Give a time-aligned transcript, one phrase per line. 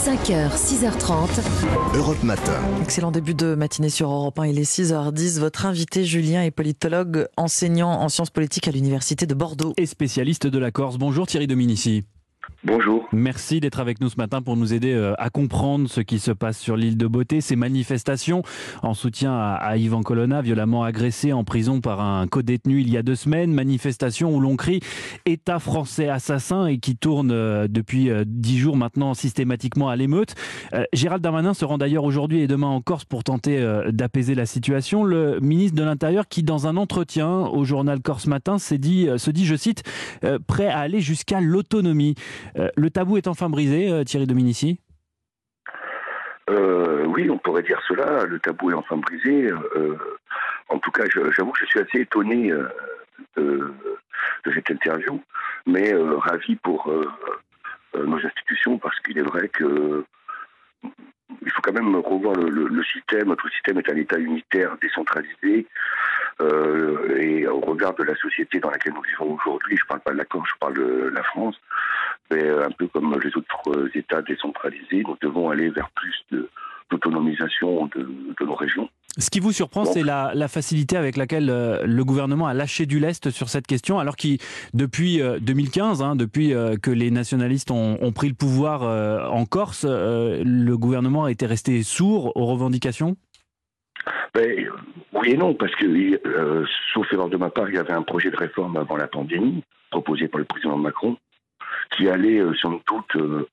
[0.00, 1.42] 5h, 6h30.
[1.94, 2.58] Europe Matin.
[2.80, 4.46] Excellent début de matinée sur Europe 1.
[4.46, 5.38] Il est 6h10.
[5.38, 9.74] Votre invité Julien est politologue, enseignant en sciences politiques à l'Université de Bordeaux.
[9.76, 10.96] Et spécialiste de la Corse.
[10.96, 12.04] Bonjour Thierry Dominici.
[12.62, 13.08] Bonjour.
[13.10, 16.30] Merci d'être avec nous ce matin pour nous aider euh, à comprendre ce qui se
[16.30, 18.42] passe sur l'île de Beauté, ces manifestations
[18.82, 23.02] en soutien à Yvan Colonna, violemment agressé en prison par un co-détenu il y a
[23.02, 23.54] deux semaines.
[23.54, 24.80] Manifestations où l'on crie
[25.24, 30.34] État français assassin et qui tourne euh, depuis euh, dix jours maintenant systématiquement à l'émeute.
[30.92, 35.02] Gérald Darmanin se rend d'ailleurs aujourd'hui et demain en Corse pour tenter d'apaiser la situation.
[35.02, 39.30] Le ministre de l'Intérieur qui, dans un entretien au journal Corse Matin, s'est dit, se
[39.30, 39.82] dit, je cite,
[40.46, 42.14] prêt à aller jusqu'à l'autonomie.
[42.56, 44.80] Euh, le tabou est enfin brisé, euh, Thierry Dominici
[46.48, 48.24] euh, oui, on pourrait dire cela.
[48.24, 49.52] Le tabou est enfin brisé.
[50.68, 52.52] en tout cas, j'avoue que je suis assez étonné
[53.36, 53.72] de,
[54.52, 55.22] cette interview,
[55.66, 56.92] mais ravi pour
[57.94, 60.04] nos institutions parce qu'il est vrai que
[61.42, 63.28] il faut quand même revoir le, système.
[63.28, 65.68] Notre système est un État unitaire décentralisé.
[67.16, 70.12] et au regard de la société dans laquelle nous vivons aujourd'hui, je ne parle pas
[70.12, 71.60] de la Corse, je parle de la France,
[72.32, 76.40] euh, un peu comme les autres euh, États décentralisés, nous devons aller vers plus
[76.90, 78.08] d'autonomisation de,
[78.44, 78.88] nos régions.
[79.18, 83.00] Ce qui vous surprend, c'est la, facilité avec laquelle euh, le gouvernement a lâché du
[83.00, 84.28] lest sur cette question, alors que
[84.74, 88.82] depuis 2015, hein, depuis que les nationalistes ont, pris le pouvoir
[89.32, 93.16] en Corse, le gouvernement a été resté sourd aux revendications?
[94.34, 94.68] Ben,
[95.12, 96.20] Oui et non, parce que,
[96.94, 99.64] sauf erreur de ma part, il y avait un projet de réforme avant la pandémie,
[99.90, 101.16] proposé par le président Macron,
[101.96, 103.48] qui allait, euh, somme toute, euh,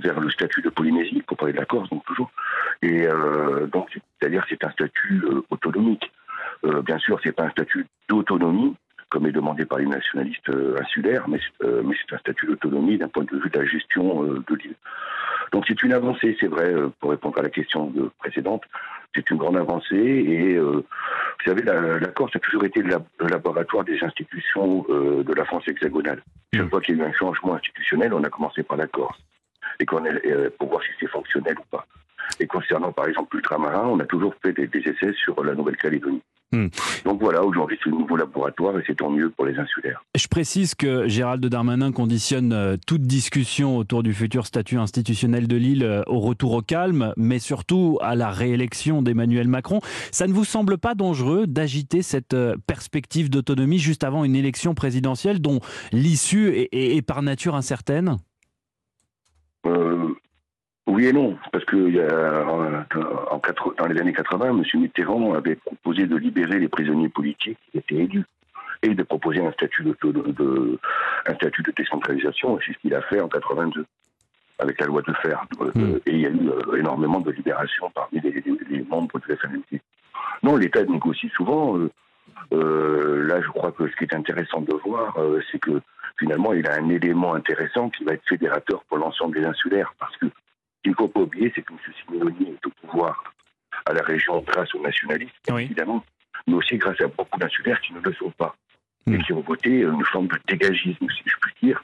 [0.00, 2.30] vers le statut de Polynésie, pour parler de la Corse, donc toujours.
[2.82, 6.10] Et euh, donc, c'est-à-dire c'est un statut autonomique.
[6.84, 8.74] bien sûr, c'est pas un statut d'autonomie,
[9.08, 13.24] comme est demandé par les nationalistes insulaires, mais, mais c'est un statut d'autonomie d'un point
[13.24, 14.74] de vue de la gestion de l'île.
[15.52, 18.62] Donc c'est une avancée, c'est vrai, pour répondre à la question précédente,
[19.14, 19.96] c'est une grande avancée.
[19.96, 20.84] Et vous
[21.44, 22.96] savez, la, Corse a toujours été le,
[23.28, 26.22] laboratoire des institutions de la France hexagonale.
[26.54, 29.18] Chaque fois qu'il y a eu un changement institutionnel, on a commencé par la Corse.
[29.80, 31.86] Et qu'on euh, pour voir si c'est fonctionnel ou pas.
[32.38, 36.22] Et concernant par exemple l'ultramarin, on a toujours fait des, essais sur la Nouvelle-Calédonie.
[36.52, 36.66] Hmm.
[37.06, 40.04] Donc voilà, aujourd'hui c'est un nouveau laboratoire et c'est tant mieux pour les insulaires.
[40.14, 45.56] Je précise que Gérald Darmanin conditionne euh, toute discussion autour du futur statut institutionnel de
[45.56, 49.80] l'île euh, au retour au calme, mais surtout à la réélection d'Emmanuel Macron.
[50.10, 54.74] Ça ne vous semble pas dangereux d'agiter cette euh, perspective d'autonomie juste avant une élection
[54.74, 58.18] présidentielle dont l'issue est, par nature incertaine?
[60.92, 63.40] Oui et non, parce que y a, en,
[63.78, 64.62] dans les années 80, M.
[64.80, 68.24] Mitterrand avait proposé de libérer les prisonniers politiques qui étaient élus
[68.82, 70.78] et de proposer un statut de, de,
[71.26, 72.58] un statut de décentralisation.
[72.64, 73.86] C'est ce qu'il a fait en 82
[74.58, 75.46] avec la loi de fer.
[75.74, 75.96] Hmm.
[76.06, 79.80] Et il y a eu euh, énormément de libération parmi les, membres de FNMC.
[80.42, 81.78] Non, l'État négocie souvent.
[81.78, 81.90] Euh,
[82.52, 85.16] euh, là, je crois que ce qui est intéressant de voir,
[85.50, 85.80] c'est que
[86.18, 90.16] finalement, il a un élément intéressant qui va être fédérateur pour l'ensemble des insulaires, parce
[90.18, 90.26] que
[90.82, 91.78] qu'il ne faut pas oublier, c'est que M.
[92.04, 93.24] Simeoni est au pouvoir
[93.86, 96.04] à la région grâce aux nationalistes, évidemment,
[96.46, 98.54] mais aussi grâce à beaucoup d'insulaires qui ne le sont pas
[99.06, 99.22] et hmm.
[99.22, 101.82] qui ont voté une forme de dégagisme, si je puis dire,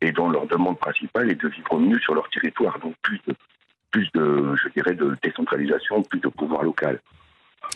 [0.00, 3.34] et dont leur demande principale est de vivre mieux sur leur territoire, donc plus de,
[3.90, 7.00] plus de je dirais, de décentralisation, plus de pouvoir local.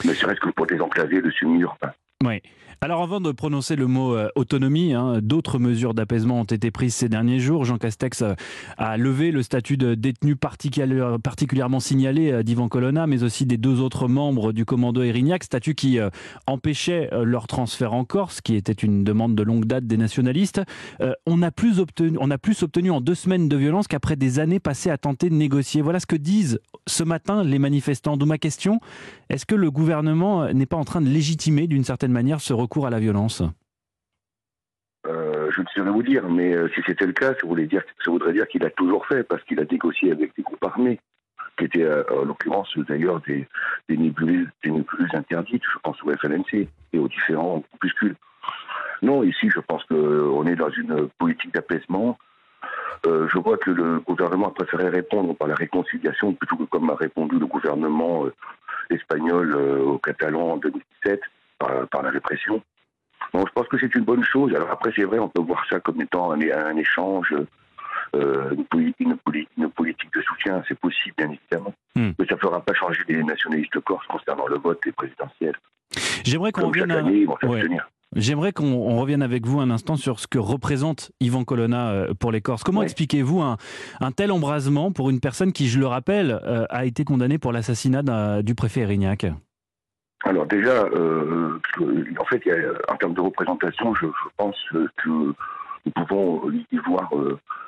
[0.05, 1.93] Mais serait-ce que pour désenclaver le semi-urbain.
[2.25, 2.41] Oui.
[2.81, 6.95] Alors avant de prononcer le mot euh, autonomie, hein, d'autres mesures d'apaisement ont été prises
[6.95, 7.65] ces derniers jours.
[7.65, 8.35] Jean Castex euh,
[8.77, 13.81] a levé le statut de détenu particulièrement signalé euh, d'Ivan Colonna, mais aussi des deux
[13.81, 15.99] autres membres du commando Erignac, statut qui
[16.47, 20.63] empêchait leur transfert en Corse, qui était une demande de longue date des nationalistes.
[21.27, 24.39] on, a plus obtenu, on a plus obtenu en deux semaines de violence qu'après des
[24.39, 25.83] années passées à tenter de négocier.
[25.83, 28.17] Voilà ce que disent ce matin les manifestants.
[28.17, 28.81] D'où ma question,
[29.31, 32.87] est-ce que le gouvernement n'est pas en train de légitimer d'une certaine manière ce recours
[32.87, 33.43] à la violence
[35.07, 38.33] euh, je ne saurais vous dire, mais euh, si c'était le cas, ça, dire, voudrait
[38.33, 40.99] dire qu'il a toujours fait, parce qu'il a négocié avec des groupes armés,
[41.59, 43.47] qui étaient euh, en l'occurrence d'ailleurs des,
[43.89, 43.97] des,
[45.13, 48.17] interdites, je pense au FLNC et aux différents groupuscules.
[49.03, 52.17] Non, ici, je pense qu'on est dans une politique d'apaisement.
[53.05, 56.95] je vois que le gouvernement a préféré répondre par la réconciliation plutôt que comme a
[56.95, 58.25] répondu le gouvernement
[58.89, 61.21] espagnol au Catalan en 2017
[61.91, 62.63] par, la répression.
[63.33, 64.55] Donc je pense que c'est une bonne chose.
[64.55, 67.35] Alors après, c'est vrai, on peut voir ça comme étant un, un échange,
[68.15, 68.65] euh, une,
[69.69, 71.75] politique de soutien, c'est possible, bien évidemment.
[71.97, 72.11] Hmm.
[72.19, 75.57] Mais ça ne fera pas changer les nationalistes corses concernant le vote des présidentielles.
[76.25, 76.93] J'aimerais qu'on vienne.
[78.17, 82.31] J'aimerais qu'on revienne avec vous un instant sur ce que représente Yvan Colonna euh, pour
[82.31, 82.63] les Corses.
[82.63, 83.57] Comment expliquez-vous un,
[84.13, 88.43] tel embrasement pour une personne qui, je le rappelle, euh, a été condamnée pour l'assassinat
[88.43, 89.27] du préfet Erignac?
[90.25, 91.61] Alors déjà, euh,
[92.19, 92.43] en fait,
[92.89, 94.07] en termes de représentation, je,
[94.37, 97.11] pense que nous pouvons y voir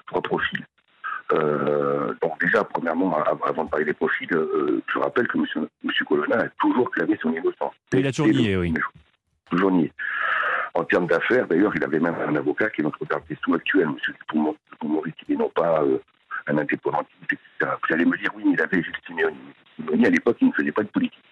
[0.07, 0.65] trois profils.
[1.31, 5.67] donc déjà, premièrement, avant de parler des profils, je rappelle que M.
[6.09, 7.75] Colonna a toujours clamé son innocence.
[7.93, 8.75] Il a toujours nié, oui.
[9.51, 9.93] Toujours nié.
[10.77, 13.85] En termes d'affaires, d'ailleurs, il avait même un avocat qui est notre garde des actuel,
[13.85, 13.97] M.
[14.31, 15.99] Dupont-Moretti, et non pas euh,
[16.49, 17.73] un indépendantiste, etc.
[17.89, 20.05] Vous allez me dire, oui, mais il avait juste Simeoni.
[20.05, 21.23] À l'époque, il ne faisait pas de politique.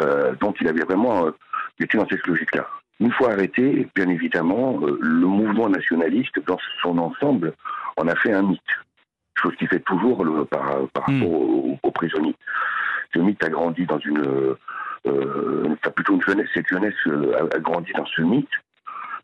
[0.00, 1.26] Euh, donc, il avait vraiment.
[1.26, 1.30] Euh,
[1.78, 2.66] il était dans cette logique-là.
[3.00, 7.52] Une fois arrêté, bien évidemment, le mouvement nationaliste, dans son ensemble,
[7.98, 8.60] en a fait un mythe.
[9.34, 11.22] Chose qui fait toujours par, rapport hmm.
[11.82, 12.34] aux, prisonniers.
[13.14, 14.56] Ce mythe a grandi dans une
[15.06, 18.48] euh, plutôt une jeunesse, cette jeunesse euh, a, grandi dans ce mythe,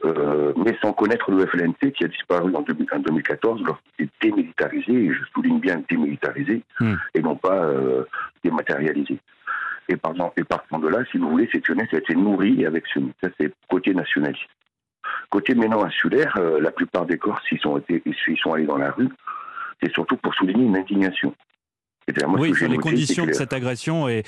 [0.05, 5.13] euh, mais sans connaître le FLNC qui a disparu en, 2014 lorsqu'il est démilitarisé, et
[5.13, 6.95] je souligne bien démilitarisé, hmm.
[7.15, 7.69] et non pas
[8.45, 9.19] dématérialisé.
[9.93, 12.87] Et par, et partant de là, si vous voulez, cette jeunesse a été nourrie avec
[12.87, 12.99] ce.
[13.23, 14.49] Ça, c'est côté nationaliste.
[15.29, 19.11] Côté maintenant insulaire, la plupart des Corses, s'ils sont allés dans la rue,
[19.83, 21.35] c'est surtout pour souligner une indignation
[22.39, 24.25] oui, sur les conditions de cette agression et,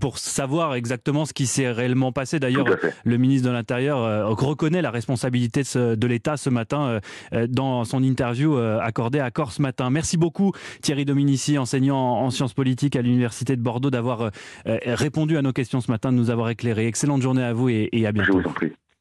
[0.00, 2.38] pour savoir exactement ce qui s'est réellement passé.
[2.38, 2.66] D'ailleurs,
[3.04, 7.00] le ministre de l'Intérieur euh, reconnaît la responsabilité de, l'État ce matin euh,
[7.32, 9.90] euh, dans son interview accordée à Corse matin.
[9.90, 10.52] Merci beaucoup
[10.82, 14.30] Thierry Dominici, enseignant en sciences politiques à l'Université de Bordeaux, d'avoir
[14.64, 16.86] répondu à nos questions ce matin, de nous avoir éclairé.
[16.86, 18.32] Excellente journée à vous et, et à bientôt.
[18.32, 18.72] Je vous en prie.